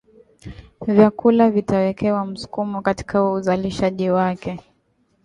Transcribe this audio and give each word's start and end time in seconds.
Vyakula 0.87 1.49
vitawekewa 1.51 2.25
msukumo 2.25 2.81
katika 2.81 3.29
uzalishaji 3.31 4.09
wake 4.09 4.59